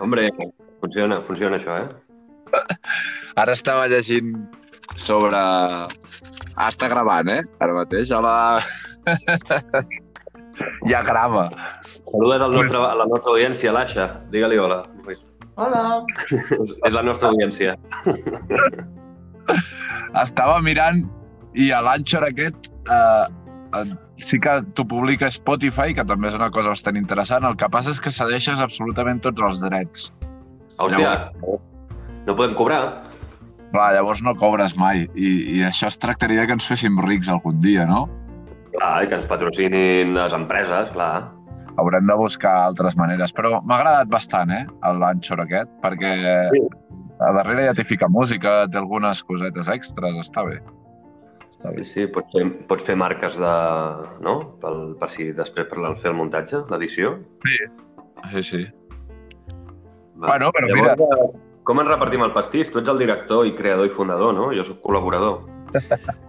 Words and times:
Hombre, 0.00 0.30
funciona, 0.80 1.20
funciona 1.20 1.58
això, 1.58 1.76
eh? 1.76 1.88
Ara 3.36 3.52
estava 3.52 3.88
llegint 3.92 4.32
sobre... 4.96 5.36
Ah, 6.54 6.68
està 6.70 6.88
gravant, 6.88 7.28
eh? 7.28 7.42
Ara 7.60 7.74
mateix. 7.76 8.12
Hola. 8.14 8.62
ja 10.92 11.02
grava. 11.04 11.48
Saludes 12.08 12.44
al 12.46 12.56
nostre, 12.56 12.80
a 12.80 12.94
la 13.02 13.08
nostra 13.10 13.34
audiència, 13.34 13.74
l'Aixa. 13.74 14.08
Digue-li 14.32 14.60
hola. 14.62 14.80
Hola. 15.60 15.82
És 16.30 16.94
la 16.94 17.02
nostra 17.04 17.34
audiència. 17.34 17.76
Estava 20.22 20.60
mirant 20.64 21.04
i 21.58 21.68
a 21.74 21.82
l'Anchor 21.84 22.30
aquest 22.30 22.70
eh, 22.88 23.26
sí 24.16 24.38
que 24.40 24.58
t'ho 24.74 24.84
publica 24.88 25.30
Spotify, 25.30 25.94
que 25.94 26.04
també 26.04 26.28
és 26.30 26.36
una 26.38 26.50
cosa 26.54 26.72
bastant 26.74 26.96
interessant. 27.00 27.44
El 27.48 27.56
que 27.60 27.68
passa 27.72 27.90
és 27.90 28.00
que 28.00 28.12
cedeixes 28.14 28.60
absolutament 28.60 29.20
tots 29.24 29.42
els 29.42 29.60
drets. 29.64 30.12
Hòstia, 30.78 31.30
no 32.26 32.34
podem 32.34 32.54
cobrar? 32.58 32.82
Clar, 33.74 33.88
llavors 33.96 34.22
no 34.22 34.34
cobres 34.38 34.76
mai. 34.78 35.08
I, 35.18 35.30
I 35.56 35.62
això 35.66 35.88
es 35.90 35.98
tractaria 35.98 36.46
que 36.46 36.54
ens 36.54 36.66
féssim 36.66 36.98
rics 37.02 37.30
algun 37.32 37.58
dia, 37.62 37.86
no? 37.90 38.04
Clar, 38.74 39.04
i 39.04 39.08
que 39.10 39.18
ens 39.18 39.26
patrocinin 39.30 40.14
les 40.14 40.34
empreses, 40.36 40.92
clar. 40.94 41.30
Haurem 41.74 42.06
de 42.06 42.14
buscar 42.18 42.52
altres 42.68 42.94
maneres. 42.98 43.34
Però 43.34 43.58
m'ha 43.62 43.80
agradat 43.80 44.10
bastant, 44.10 44.52
eh, 44.54 44.64
l'Anchor 45.00 45.42
aquest, 45.42 45.72
perquè 45.82 46.14
Sí. 46.54 46.62
a 47.18 47.32
darrere 47.34 47.66
ja 47.66 47.74
t'hi 47.74 47.84
fica 47.84 48.08
música, 48.08 48.68
té 48.70 48.78
algunes 48.78 49.22
cosetes 49.26 49.68
extras, 49.68 50.14
està 50.22 50.46
bé. 50.46 50.60
Sí, 51.64 51.84
sí, 51.88 52.06
pots 52.12 52.32
fer, 52.34 52.44
pots 52.68 52.84
fer 52.84 52.96
marques 53.00 53.38
de... 53.40 53.52
no? 54.24 54.34
Pel, 54.60 54.82
per 55.00 55.08
si 55.12 55.30
després 55.32 55.68
per 55.70 55.94
fer 56.00 56.10
el 56.12 56.18
muntatge, 56.18 56.60
l'edició. 56.70 57.14
Sí, 58.32 58.42
sí. 58.42 58.62
Va. 60.20 60.34
Bueno, 60.34 60.50
però 60.54 60.68
Llavors, 60.68 61.00
mira... 61.00 61.30
Com 61.64 61.80
ens 61.80 61.88
repartim 61.88 62.20
el 62.26 62.34
pastís? 62.34 62.68
Tu 62.68 62.82
ets 62.82 62.90
el 62.92 63.00
director 63.00 63.46
i 63.48 63.54
creador 63.56 63.88
i 63.88 63.92
fundador, 63.94 64.34
no? 64.36 64.50
Jo 64.56 64.66
sóc 64.68 64.82
col·laborador. 64.84 65.44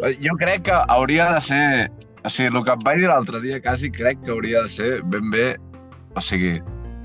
Jo 0.00 0.32
crec 0.40 0.62
que 0.64 0.76
hauria 0.88 1.26
de 1.34 1.40
ser... 1.44 1.64
O 2.24 2.30
sigui, 2.32 2.48
el 2.48 2.64
que 2.64 2.72
em 2.72 2.84
vaig 2.86 3.02
dir 3.02 3.08
l'altre 3.10 3.40
dia 3.42 3.58
quasi 3.60 3.90
crec 3.92 4.22
que 4.24 4.32
hauria 4.32 4.62
de 4.64 4.72
ser 4.72 4.90
ben 5.12 5.28
bé... 5.32 5.44
O 6.16 6.22
sigui, 6.24 6.54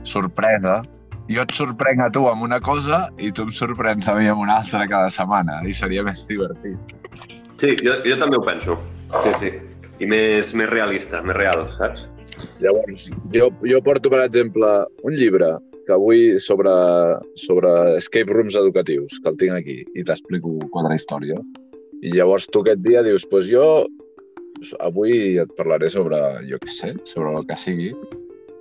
sorpresa. 0.07 0.77
Jo 1.26 1.42
et 1.42 1.54
sorprenc 1.58 2.04
a 2.06 2.09
tu 2.14 2.28
amb 2.30 2.44
una 2.45 2.59
cosa 2.62 3.08
i 3.18 3.31
tu 3.34 3.48
em 3.48 3.54
sorprens 3.56 4.08
a 4.12 4.14
mi 4.18 4.28
amb 4.30 4.44
una 4.44 4.59
altra 4.62 4.86
cada 4.90 5.09
setmana. 5.09 5.62
I 5.66 5.73
seria 5.73 6.04
més 6.06 6.26
divertit. 6.30 6.94
Sí, 7.58 7.72
jo, 7.81 7.95
jo 8.06 8.18
també 8.22 8.38
ho 8.38 8.44
penso. 8.45 8.78
Sí, 9.23 9.31
sí. 9.42 9.52
I 10.03 10.09
més, 10.12 10.52
més 10.53 10.70
realista, 10.70 11.23
més 11.26 11.38
real, 11.38 11.66
saps? 11.78 12.03
Llavors, 12.59 13.08
jo, 13.34 13.48
jo 13.64 13.80
porto, 13.81 14.12
per 14.12 14.26
exemple, 14.26 14.70
un 15.08 15.16
llibre 15.16 15.53
que 15.88 15.94
avui 15.96 16.36
sobre, 16.42 16.73
sobre 17.40 17.72
escape 17.96 18.34
rooms 18.34 18.58
educatius, 18.59 19.20
que 19.22 19.31
el 19.31 19.38
tinc 19.40 19.56
aquí, 19.56 19.78
i 19.96 20.03
t'explico 20.06 20.58
quatre 20.73 20.98
històries. 21.00 21.42
I 22.06 22.12
llavors 22.14 22.50
tu 22.52 22.62
aquest 22.62 22.84
dia 22.86 23.06
dius, 23.06 23.26
pues 23.31 23.48
jo 23.50 23.66
avui 24.84 25.40
et 25.42 25.52
parlaré 25.58 25.90
sobre, 25.94 26.20
jo 26.50 26.59
què 26.62 26.73
sé, 26.73 26.94
sobre 27.08 27.34
el 27.38 27.48
que 27.48 27.58
sigui. 27.59 27.92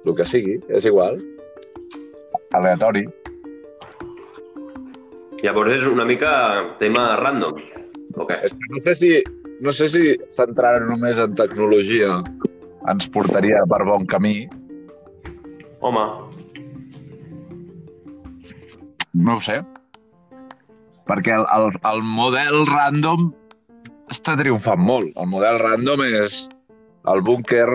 El 0.05 0.17
que 0.17 0.27
sigui, 0.29 0.59
és 0.69 0.87
igual. 0.89 1.19
Aleatori. 2.55 3.05
Llavors 5.45 5.75
és 5.77 5.87
una 5.91 6.07
mica 6.09 6.33
tema 6.81 7.15
random. 7.21 7.59
Ok. 8.17 8.31
És 8.41 8.55
que 8.57 8.71
no 8.73 8.83
sé 8.83 8.95
si, 8.97 9.15
no 9.61 9.75
sé 9.75 9.91
si 9.93 10.05
centrar 10.33 10.79
només 10.87 11.21
en 11.21 11.35
tecnologia 11.37 12.21
ens 12.91 13.11
portaria 13.13 13.65
per 13.69 13.83
bon 13.89 14.07
camí. 14.09 14.39
Home, 15.85 16.05
No 19.15 19.37
ho 19.37 19.41
sé. 19.41 19.61
Perquè 21.07 21.37
el, 21.37 21.45
el, 21.55 21.69
el 21.87 22.01
model 22.03 22.65
random 22.67 23.29
està 24.11 24.35
triomfant 24.41 24.81
molt. 24.83 25.13
El 25.21 25.29
model 25.31 25.61
random 25.63 26.03
és 26.07 26.41
el 27.13 27.23
búnquer, 27.23 27.67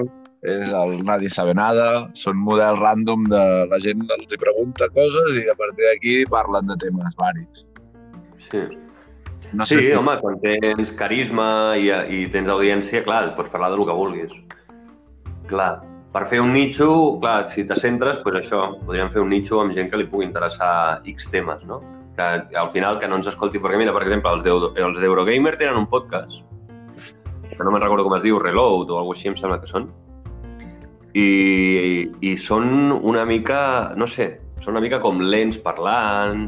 és 0.44 0.70
el 0.72 1.04
nadie 1.04 1.30
sabe 1.30 1.54
nada, 1.54 2.10
són 2.16 2.38
model 2.40 2.78
random 2.80 3.26
de 3.28 3.42
la 3.72 3.80
gent 3.84 4.06
els 4.16 4.32
hi 4.34 4.38
pregunta 4.40 4.88
coses 4.96 5.34
i 5.42 5.48
a 5.52 5.56
partir 5.60 5.84
d'aquí 5.88 6.14
parlen 6.32 6.68
de 6.72 6.78
temes 6.86 7.16
varis. 7.20 7.66
sí. 8.52 8.68
No 9.52 9.66
Sí, 9.66 9.80
sé 9.80 9.84
si... 9.84 9.94
home, 9.98 10.14
quan 10.22 10.36
tens 10.44 10.92
carisma 10.94 11.76
i, 11.76 11.88
i 11.90 12.28
tens 12.30 12.48
audiència, 12.54 13.02
clar, 13.04 13.34
pots 13.36 13.50
parlar 13.50 13.72
del 13.74 13.82
que 13.88 13.96
vulguis. 13.98 14.36
Clar, 15.50 15.80
per 16.14 16.28
fer 16.30 16.38
un 16.44 16.54
nicho, 16.54 17.18
clar, 17.20 17.48
si 17.50 17.64
te 17.66 17.74
centres, 17.76 18.20
doncs 18.22 18.44
això, 18.44 18.60
podríem 18.86 19.10
fer 19.10 19.24
un 19.24 19.30
nicho 19.34 19.58
amb 19.60 19.74
gent 19.74 19.90
que 19.90 19.98
li 19.98 20.06
pugui 20.06 20.28
interessar 20.28 21.02
X 21.04 21.32
temes, 21.34 21.64
no? 21.66 21.80
Que 22.16 22.28
al 22.62 22.70
final 22.70 23.00
que 23.02 23.08
no 23.10 23.18
ens 23.18 23.32
escolti, 23.32 23.58
perquè 23.58 23.80
mira, 23.82 23.92
per 23.96 24.04
exemple, 24.06 24.30
els 24.38 24.44
d'Euro- 24.46 24.70
els 24.78 25.00
d'Eurogamer 25.02 25.56
tenen 25.58 25.82
un 25.82 25.88
podcast, 25.90 26.44
que 27.50 27.64
no 27.66 27.72
me'n 27.74 27.82
recordo 27.82 28.06
com 28.06 28.20
es 28.20 28.22
diu, 28.22 28.38
Reload 28.38 28.92
o 28.94 29.00
alguna 29.02 29.18
així, 29.18 29.30
em 29.34 29.38
sembla 29.40 29.58
que 29.64 29.72
són, 29.72 29.90
i, 31.20 32.10
i 32.32 32.36
són 32.40 32.94
una 33.00 33.26
mica, 33.28 33.62
no 34.00 34.08
sé, 34.08 34.32
són 34.64 34.76
una 34.76 34.84
mica 34.84 35.00
com 35.04 35.22
lents 35.24 35.60
parlant, 35.64 36.48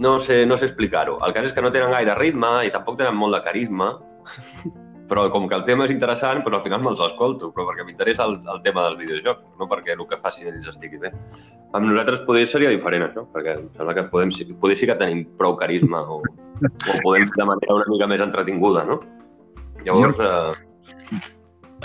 no 0.00 0.18
sé, 0.18 0.44
no 0.48 0.56
sé 0.56 0.70
explicar-ho. 0.70 1.18
El 1.26 1.34
cas 1.36 1.50
és 1.50 1.56
que 1.56 1.64
no 1.64 1.72
tenen 1.74 1.92
gaire 1.94 2.16
ritme 2.18 2.52
i 2.66 2.72
tampoc 2.74 2.98
tenen 3.00 3.18
molt 3.18 3.36
de 3.36 3.42
carisma, 3.44 3.92
però 5.10 5.26
com 5.34 5.48
que 5.50 5.58
el 5.58 5.64
tema 5.66 5.86
és 5.88 5.92
interessant, 5.92 6.44
però 6.46 6.60
al 6.60 6.64
final 6.64 6.82
me'ls 6.84 7.02
escolto, 7.04 7.50
però 7.54 7.66
perquè 7.68 7.84
m'interessa 7.86 8.28
el, 8.30 8.38
el 8.52 8.62
tema 8.66 8.86
del 8.86 8.96
videojoc, 9.00 9.42
no 9.58 9.66
perquè 9.70 9.96
el 9.96 10.04
que 10.08 10.20
facin 10.22 10.52
ells 10.52 10.70
estigui 10.70 11.02
bé. 11.02 11.10
Amb 11.74 11.90
nosaltres 11.90 12.22
poder 12.28 12.46
seria 12.48 12.70
diferent, 12.72 13.08
això, 13.08 13.26
perquè 13.34 13.56
em 13.58 13.66
sembla 13.76 13.96
que 13.98 14.06
podem, 14.12 14.32
poder 14.62 14.78
sí 14.78 14.88
que 14.90 14.98
tenim 15.02 15.24
prou 15.40 15.58
carisma 15.58 16.04
o, 16.06 16.20
o 16.22 16.96
podem 17.02 17.26
fer 17.26 17.42
de 17.42 17.48
manera 17.52 17.80
una 17.80 17.90
mica 17.90 18.08
més 18.10 18.24
entretinguda, 18.28 18.86
no? 18.86 19.00
Llavors, 19.84 20.20
eh, 20.22 21.20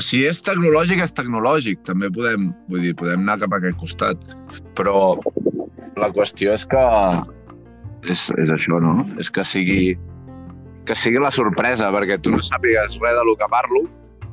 si 0.03 0.23
és 0.27 0.41
tecnològic, 0.43 1.01
és 1.03 1.13
tecnològic. 1.15 1.83
També 1.87 2.09
podem, 2.13 2.49
vull 2.71 2.83
dir, 2.83 2.95
podem 2.99 3.23
anar 3.23 3.39
cap 3.43 3.55
a 3.55 3.61
aquest 3.61 3.79
costat. 3.81 4.25
Però 4.77 5.15
la 5.99 6.11
qüestió 6.15 6.55
és 6.55 6.65
que 6.67 6.83
és, 8.11 8.27
és 8.41 8.51
això, 8.53 8.79
no? 8.83 9.05
És 9.21 9.31
que 9.31 9.45
sigui 9.47 9.95
que 10.85 10.93
sigui 10.93 11.17
la 11.17 11.31
sorpresa, 11.33 11.89
perquè 11.93 12.19
tu 12.21 12.33
no 12.33 12.41
sàpigues 12.45 12.93
res 13.01 13.15
del 13.17 13.31
que 13.39 13.47
parlo 13.49 13.81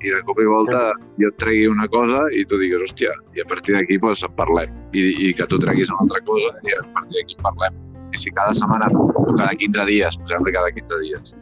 i 0.02 0.10
de 0.10 0.18
cop 0.26 0.40
i 0.42 0.48
volta 0.50 0.80
jo 1.22 1.30
et 1.30 1.38
tregui 1.40 1.68
una 1.70 1.86
cosa 1.88 2.24
i 2.34 2.42
tu 2.50 2.58
digues, 2.60 2.82
hòstia, 2.84 3.14
i 3.38 3.40
a 3.40 3.46
partir 3.48 3.76
d'aquí 3.78 3.96
doncs, 4.02 4.24
en 4.26 4.34
parlem. 4.36 4.74
I, 4.92 5.06
I 5.28 5.32
que 5.38 5.46
tu 5.48 5.60
treguis 5.62 5.92
una 5.94 6.02
altra 6.04 6.20
cosa 6.26 6.52
i 6.66 6.74
a 6.76 6.82
partir 6.92 7.22
d'aquí 7.22 7.38
parlem. 7.46 7.78
I 8.12 8.20
si 8.20 8.34
cada 8.36 8.52
setmana 8.58 8.90
cada 9.38 9.54
15 9.56 9.86
dies, 9.88 10.18
posem-li 10.24 10.52
cada 10.52 10.74
15 10.76 11.00
dies, 11.06 11.34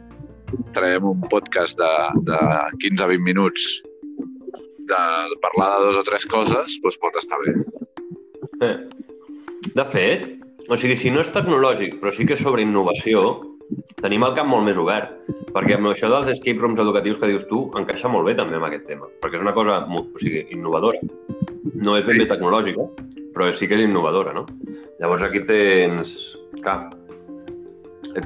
traiem 0.77 1.09
un 1.09 1.25
podcast 1.33 1.79
de, 1.81 1.93
de 2.29 2.39
15 2.85 3.03
a 3.03 3.09
20 3.11 3.25
minuts 3.25 3.81
de 4.91 5.39
parlar 5.43 5.71
de 5.79 5.87
dos 5.87 6.01
o 6.01 6.03
tres 6.07 6.27
coses, 6.29 6.77
doncs 6.83 6.99
pot 7.01 7.17
estar 7.19 7.39
bé. 7.45 7.55
Eh. 8.67 8.75
De 9.75 9.85
fet, 9.93 10.27
o 10.69 10.77
sigui, 10.77 10.95
si 10.97 11.11
no 11.13 11.21
és 11.23 11.31
tecnològic, 11.33 11.97
però 12.01 12.11
sí 12.13 12.27
que 12.27 12.35
és 12.37 12.43
sobre 12.43 12.65
innovació, 12.65 13.41
tenim 14.03 14.25
el 14.27 14.35
camp 14.37 14.51
molt 14.51 14.67
més 14.67 14.79
obert. 14.79 15.15
Perquè 15.51 15.75
amb 15.75 15.89
això 15.89 16.07
dels 16.11 16.29
escape 16.31 16.61
rooms 16.61 16.79
educatius 16.79 17.17
que 17.19 17.27
dius 17.27 17.47
tu, 17.49 17.65
encaixa 17.79 18.07
molt 18.11 18.29
bé 18.29 18.35
també 18.37 18.55
amb 18.55 18.69
aquest 18.69 18.85
tema. 18.87 19.09
Perquè 19.23 19.39
és 19.39 19.43
una 19.43 19.55
cosa 19.55 19.81
mo- 19.87 20.05
o 20.07 20.21
sigui, 20.21 20.45
innovadora. 20.55 21.01
No 21.75 21.97
és 21.97 22.05
ben 22.07 22.21
bé 22.21 22.27
tecnològica, 22.29 22.85
però 23.35 23.49
sí 23.51 23.67
que 23.67 23.75
és 23.75 23.83
innovadora, 23.83 24.33
no? 24.37 24.45
Llavors 25.01 25.23
aquí 25.27 25.43
tens... 25.47 26.37
Clar, 26.61 26.91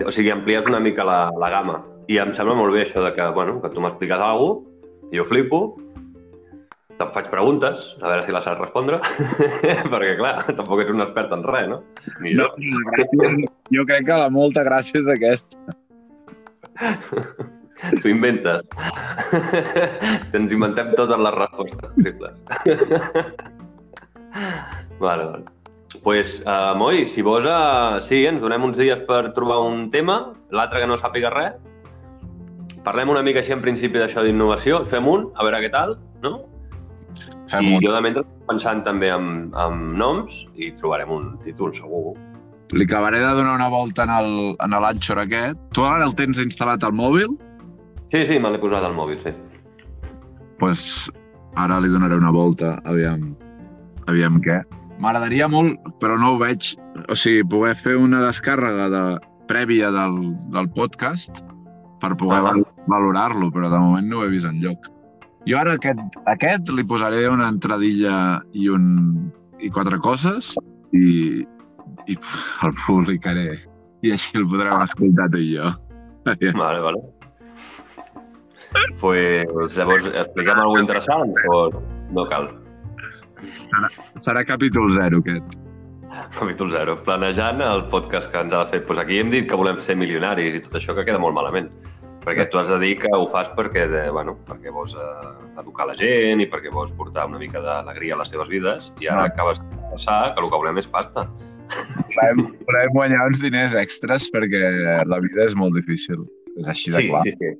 o 0.05 0.11
sigui, 0.11 0.29
amplies 0.33 0.65
una 0.69 0.79
mica 0.79 1.05
la, 1.07 1.31
la 1.39 1.49
gamma. 1.49 1.79
I 2.09 2.19
em 2.21 2.33
sembla 2.33 2.53
molt 2.57 2.73
bé 2.73 2.83
això 2.85 3.01
de 3.01 3.13
que, 3.15 3.25
bueno, 3.33 3.57
que 3.63 3.71
tu 3.73 3.81
m'expliques 3.81 4.21
alguna 4.21 4.61
cosa, 4.61 4.71
jo 5.13 5.25
flipo, 5.25 5.59
te'n 6.99 7.11
faig 7.15 7.27
preguntes, 7.31 7.89
a 8.01 8.07
veure 8.07 8.23
si 8.25 8.35
les 8.35 8.45
saps 8.47 8.61
respondre, 8.61 8.99
perquè, 9.91 10.13
clar, 10.19 10.35
tampoc 10.55 10.83
ets 10.83 10.93
un 10.93 11.03
expert 11.03 11.33
en 11.35 11.43
res, 11.47 11.67
no? 11.71 11.81
Ni 12.23 12.35
jo. 12.37 12.47
gràcia, 12.93 13.33
jo 13.75 13.83
crec 13.89 14.07
que 14.07 14.21
la 14.21 14.29
molta 14.31 14.63
gràcia 14.67 15.01
és 15.03 15.11
aquesta. 15.15 15.75
Tu 18.01 18.07
inventes. 18.07 18.63
Ens 20.37 20.53
inventem 20.55 20.93
totes 20.95 21.19
les 21.19 21.35
respostes 21.35 21.91
possibles. 21.91 22.33
vale, 25.03 25.25
vale. 25.27 25.43
pues, 26.01 26.39
uh, 26.47 26.71
Moi, 26.79 27.03
si 27.05 27.21
vols, 27.21 27.45
uh, 27.45 27.99
sí, 28.01 28.23
ens 28.25 28.41
donem 28.41 28.63
uns 28.63 28.79
dies 28.79 29.03
per 29.09 29.33
trobar 29.35 29.59
un 29.67 29.89
tema, 29.91 30.21
l'altre 30.55 30.81
que 30.81 30.87
no 30.87 30.97
sàpiga 30.97 31.29
res, 31.35 31.59
parlem 32.87 33.11
una 33.11 33.23
mica 33.27 33.43
així 33.43 33.53
en 33.53 33.63
principi 33.63 33.99
d'això 33.99 34.23
d'innovació, 34.23 34.83
fem 34.87 35.07
un, 35.11 35.29
a 35.35 35.45
veure 35.45 35.61
què 35.65 35.71
tal, 35.75 35.97
no? 36.23 36.37
Fem 37.57 37.69
I 37.71 37.75
un. 37.77 37.83
jo 37.85 37.93
de 37.95 38.01
mentre 38.03 38.23
pensant 38.49 38.83
també 38.85 39.09
amb, 39.13 39.55
amb 39.55 39.97
noms 39.97 40.43
i 40.55 40.71
trobarem 40.77 41.11
un 41.15 41.27
títol, 41.43 41.73
segur. 41.75 42.15
Li 42.73 42.85
acabaré 42.87 43.19
de 43.21 43.33
donar 43.37 43.55
una 43.55 43.69
volta 43.69 44.03
en 44.03 44.13
el, 44.15 44.31
en 44.59 44.77
l'Anchor 44.81 45.21
aquest. 45.21 45.59
Tu 45.73 45.83
ara 45.85 46.05
el 46.05 46.15
tens 46.17 46.39
instal·lat 46.41 46.83
al 46.83 46.95
mòbil? 46.97 47.35
Sí, 48.09 48.25
sí, 48.25 48.39
me 48.39 48.49
l'he 48.51 48.61
posat 48.61 48.83
al 48.85 48.95
mòbil, 48.97 49.19
sí. 49.23 49.33
Doncs 49.35 50.57
pues 50.59 50.81
ara 51.59 51.79
li 51.83 51.89
donaré 51.91 52.15
una 52.15 52.31
volta, 52.31 52.77
aviam, 52.87 53.33
aviam 54.07 54.39
què. 54.43 54.61
M'agradaria 55.03 55.47
molt, 55.51 55.79
però 55.99 56.15
no 56.19 56.33
ho 56.33 56.37
veig, 56.39 56.73
o 57.11 57.15
sigui, 57.19 57.43
poder 57.51 57.75
fer 57.75 57.97
una 57.99 58.21
descàrrega 58.23 58.87
de, 58.93 59.03
prèvia 59.49 59.91
del, 59.93 60.15
del 60.53 60.69
podcast 60.73 61.43
per 62.01 62.15
poder 62.17 62.39
Ah. 62.39 62.51
val 62.51 62.63
valorar-lo, 62.87 63.51
però 63.51 63.69
de 63.69 63.79
moment 63.79 64.07
no 64.07 64.19
ho 64.19 64.25
he 64.25 64.29
vist 64.29 64.45
enlloc. 64.47 64.89
Jo 65.45 65.59
ara 65.61 65.75
aquest, 65.77 65.99
aquest 66.31 66.69
li 66.73 66.85
posaré 66.89 67.25
una 67.29 67.49
entradilla 67.53 68.41
i, 68.53 68.69
un, 68.73 68.85
i 69.61 69.69
quatre 69.73 69.99
coses 70.01 70.55
i, 70.91 71.45
i 72.09 72.17
el 72.65 72.73
publicaré. 72.85 73.59
I 74.05 74.13
així 74.15 74.39
el 74.39 74.47
podrem 74.49 74.81
escoltar 74.85 75.29
tu 75.33 75.41
i 75.41 75.51
jo. 75.55 75.73
Vale, 76.57 76.79
vale. 76.81 77.01
Pues, 78.99 79.75
llavors, 79.77 80.07
expliquem 80.09 80.57
alguna 80.57 80.81
interessant 80.81 81.35
o 81.53 81.59
no 82.17 82.25
cal? 82.31 82.49
Serà, 83.69 83.91
serà 84.25 84.43
capítol 84.49 84.89
zero, 84.97 85.21
aquest. 85.21 85.61
Capítol 86.35 86.71
0. 86.71 86.95
Planejant 87.05 87.61
el 87.61 87.85
podcast 87.91 88.31
que 88.31 88.41
ens 88.41 88.53
ha 88.53 88.63
de 88.63 88.71
fer. 88.73 88.81
Pues 88.87 88.99
aquí 88.99 89.19
hem 89.19 89.31
dit 89.33 89.47
que 89.49 89.57
volem 89.59 89.79
ser 89.83 89.97
milionaris 89.99 90.57
i 90.57 90.61
tot 90.65 90.77
això 90.79 90.95
que 90.95 91.05
queda 91.07 91.19
molt 91.21 91.35
malament. 91.35 91.69
Perquè 92.25 92.47
tu 92.49 92.57
has 92.57 92.69
de 92.71 92.79
dir 92.81 92.95
que 92.97 93.09
ho 93.13 93.27
fas 93.29 93.49
perquè, 93.53 93.83
de, 93.91 94.09
bueno, 94.09 94.33
perquè 94.47 94.71
vols 94.73 94.95
eh, 94.97 95.59
educar 95.61 95.85
la 95.85 95.93
gent 95.99 96.41
i 96.41 96.47
perquè 96.49 96.71
vols 96.73 96.91
portar 96.97 97.27
una 97.29 97.37
mica 97.37 97.61
d'alegria 97.61 98.15
a 98.15 98.21
les 98.23 98.31
teves 98.33 98.49
vides 98.49 98.91
i 98.99 99.07
ara 99.07 99.27
Ah. 99.27 99.29
acabes 99.29 99.61
de 99.61 99.77
passar 99.91 100.33
que 100.33 100.41
el 100.41 100.49
que 100.49 100.57
volem 100.63 100.77
és 100.81 100.87
pasta. 100.87 101.27
Volem, 102.15 102.41
volem 102.65 102.91
guanyar 102.93 103.27
uns 103.29 103.39
diners 103.41 103.73
extras 103.77 104.27
perquè 104.33 105.05
la 105.05 105.19
vida 105.21 105.45
és 105.45 105.55
molt 105.55 105.73
difícil. 105.77 106.25
És 106.57 106.67
així 106.69 106.91
de 106.91 106.97
Sí, 106.97 107.07
clar. 107.09 107.21
sí, 107.23 107.31
sí. 107.37 107.53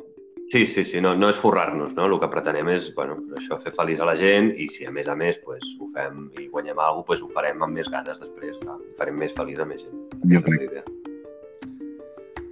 Sí, 0.54 0.66
sí, 0.70 0.84
sí, 0.86 1.00
no, 1.02 1.16
no 1.16 1.30
és 1.30 1.38
forrar-nos, 1.42 1.96
no? 1.98 2.06
El 2.06 2.20
que 2.22 2.28
pretenem 2.30 2.68
és, 2.70 2.92
bueno, 2.96 3.16
això, 3.36 3.58
fer 3.60 3.72
feliç 3.74 4.00
a 4.00 4.06
la 4.06 4.14
gent 4.16 4.52
i 4.56 4.68
si 4.70 4.86
a 4.86 4.92
més 4.92 5.08
a 5.10 5.16
més 5.16 5.40
pues, 5.44 5.64
ho 5.82 5.88
fem 5.96 6.30
i 6.40 6.46
guanyem 6.50 6.78
alguna 6.78 7.02
cosa, 7.04 7.06
pues, 7.08 7.24
ho 7.24 7.30
farem 7.34 7.64
amb 7.66 7.74
més 7.74 7.90
ganes 7.90 8.20
després, 8.22 8.54
clar. 8.62 8.78
I 8.78 8.94
farem 8.98 9.18
més 9.18 9.34
feliç 9.34 9.58
a 9.60 9.66
més 9.66 9.82
gent. 9.82 10.06
Jo 10.30 10.42
crec. 10.46 10.86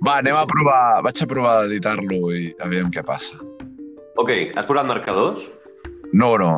Va, 0.04 0.18
anem 0.20 0.36
a 0.36 0.44
provar, 0.50 0.80
vaig 1.06 1.22
a 1.24 1.28
provar 1.32 1.52
d'editar-lo 1.64 2.18
i 2.36 2.50
aviam 2.66 2.90
què 2.92 3.04
passa. 3.08 3.38
Ok, 4.20 4.32
has 4.52 4.68
posat 4.68 4.90
marcadors? 4.90 5.46
No, 6.12 6.36
no. 6.42 6.58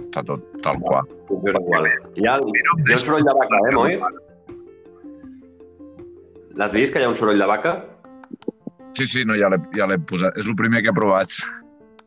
Està 0.00 0.24
tot 0.28 0.46
tal 0.64 0.80
qual. 0.80 1.08
Funciona 1.28 1.60
igual. 1.60 1.88
Hi 2.16 2.28
ha, 2.28 2.38
hi 2.40 2.64
ha 2.64 2.76
un 2.78 3.02
soroll 3.02 3.28
de 3.28 3.34
vaca, 3.36 3.60
eh, 3.68 3.74
Moi? 3.76 3.98
L'has 6.56 6.72
vist, 6.72 6.92
que 6.94 7.00
hi 7.00 7.06
ha 7.06 7.12
un 7.12 7.18
soroll 7.18 7.40
de 7.44 7.48
vaca? 7.48 7.76
Sí, 8.96 9.04
sí, 9.08 9.26
no, 9.28 9.36
ja 9.36 9.52
l'he 9.52 9.60
ja 9.76 9.88
posat. 10.08 10.36
És 10.40 10.48
el 10.48 10.56
primer 10.56 10.82
que 10.84 10.92
he 10.92 10.96
provat. 10.96 11.36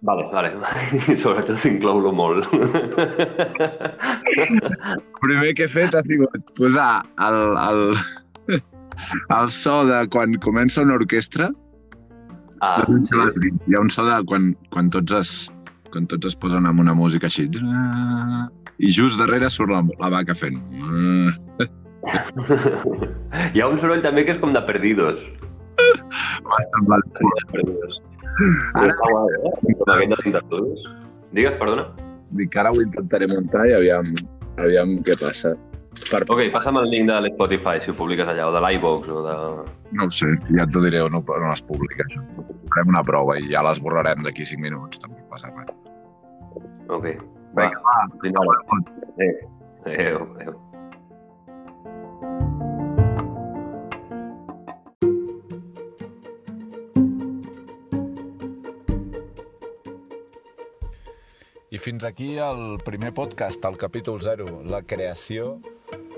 Vale, 0.05 0.25
vale. 0.33 0.51
I 1.13 1.15
sobretot 1.21 1.61
inclou-lo 1.69 2.11
molt. 2.13 2.49
El 4.33 4.99
primer 5.21 5.53
que 5.57 5.65
he 5.65 5.71
fet 5.71 5.93
ha 5.97 6.03
sigut 6.05 6.53
posar 6.57 6.91
el, 7.25 7.39
el, 7.69 7.95
el 9.39 9.49
so 9.49 9.85
de 9.89 10.01
quan 10.13 10.35
comença 10.43 10.81
una 10.85 10.95
orquestra. 10.99 11.51
ah, 12.61 12.83
l'has 12.87 13.33
sí. 13.35 13.51
Hi 13.67 13.75
ha 13.75 13.81
un 13.83 13.89
so 13.93 14.05
de 14.07 14.17
quan, 14.25 14.53
quan, 14.73 14.89
tots 14.89 15.13
es, 15.13 15.33
quan 15.91 16.07
tots 16.07 16.25
es 16.31 16.35
posen 16.35 16.65
amb 16.65 16.79
una 16.79 16.93
música 16.97 17.27
així. 17.27 17.49
I 18.77 18.89
just 18.91 19.19
darrere 19.19 19.49
surt 19.49 19.71
la, 19.71 19.81
la 20.01 20.09
vaca 20.11 20.35
fent. 20.35 20.57
Hi 23.53 23.61
ha 23.61 23.67
un 23.67 23.77
soroll 23.81 24.01
també 24.05 24.25
que 24.25 24.35
és 24.35 24.39
com 24.41 24.53
de 24.53 24.61
perdidos. 24.67 25.21
Bastant 26.45 26.89
mal. 26.91 27.01
Ara- 28.75 28.95
eh? 29.35 29.53
Digues, 31.35 31.55
perdona. 31.59 31.87
Dic 32.35 32.51
que 32.51 32.59
ara 32.59 32.71
ho 32.71 32.81
intentaré 32.83 33.27
muntar 33.31 33.65
i 33.69 33.73
aviam, 33.77 34.07
aviam 34.57 34.97
què 35.07 35.15
passa. 35.19 35.53
Per... 35.95 36.21
Ok, 36.29 36.41
passa'm 36.53 36.77
el 36.81 36.89
link 36.91 37.07
de 37.09 37.15
l'Spotify, 37.23 37.79
si 37.81 37.89
ho 37.89 37.95
publiques 37.97 38.27
allà, 38.29 38.49
o 38.49 38.53
de 38.53 38.61
l'iVox, 38.61 39.09
o 39.09 39.23
de... 39.25 39.35
No 39.95 40.05
ho 40.05 40.11
sé, 40.13 40.27
ja 40.57 40.67
t'ho 40.67 40.83
diré 40.83 41.01
on, 41.05 41.15
on 41.17 41.47
es 41.51 41.63
publica 41.65 42.05
això. 42.05 42.21
Farem 42.73 42.91
una 42.93 43.03
prova 43.07 43.39
i 43.39 43.49
ja 43.53 43.63
l'esborrarem 43.65 44.25
d'aquí 44.27 44.45
5 44.45 44.61
minuts, 44.61 45.01
tampoc 45.01 45.25
passa 45.31 45.49
res. 45.55 45.71
Ok. 46.91 47.09
Va, 47.55 47.65
Vinga, 47.65 47.81
va, 47.87 47.97
fins 48.21 48.39
ara. 48.43 48.55
Adéu. 49.15 49.35
Adéu. 49.85 50.23
Adéu. 50.35 50.61
I 61.75 61.77
fins 61.77 62.05
aquí 62.07 62.37
el 62.39 62.77
primer 62.85 63.13
podcast, 63.13 63.63
el 63.67 63.75
capítol 63.75 64.21
0, 64.23 64.45
la 64.63 64.83
creació 64.83 65.57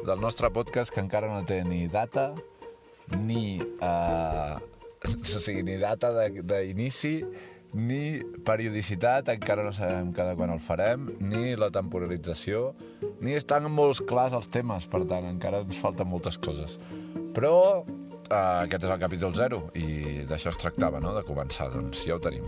del 0.08 0.22
nostre 0.24 0.50
podcast 0.56 0.94
que 0.96 1.04
encara 1.04 1.28
no 1.28 1.44
té 1.46 1.60
ni 1.68 1.84
data, 1.92 2.32
ni, 3.20 3.60
eh, 3.60 4.56
o 5.36 5.42
sigui, 5.44 5.66
ni 5.68 5.76
data 5.82 6.14
d'inici, 6.16 7.20
ni 7.78 8.22
periodicitat, 8.48 9.28
encara 9.34 9.66
no 9.68 9.74
sabem 9.76 10.14
cada 10.16 10.38
quan 10.40 10.54
el 10.56 10.64
farem, 10.64 11.10
ni 11.20 11.58
la 11.60 11.68
temporalització, 11.76 12.72
ni 13.20 13.36
estan 13.36 13.68
molts 13.68 14.00
clars 14.08 14.38
els 14.38 14.48
temes, 14.48 14.88
per 14.88 15.04
tant, 15.10 15.28
encara 15.28 15.66
ens 15.66 15.80
falten 15.82 16.08
moltes 16.08 16.40
coses. 16.40 16.78
Però 17.36 17.84
eh, 17.84 18.64
aquest 18.64 18.88
és 18.88 18.94
el 18.94 19.04
capítol 19.04 19.36
0 19.36 19.66
i 19.76 20.24
d'això 20.30 20.56
es 20.56 20.64
tractava, 20.64 21.04
no?, 21.04 21.12
de 21.18 21.28
començar, 21.28 21.68
doncs 21.76 22.08
ja 22.08 22.16
ho 22.16 22.24
tenim. 22.24 22.48